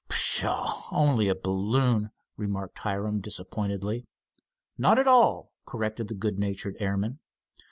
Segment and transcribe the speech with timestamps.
[0.09, 0.87] "Pshaw!
[0.91, 4.07] only a balloon!" remarked Hiram disappointedly.
[4.75, 7.19] "Not at all," corrected the good natured airman.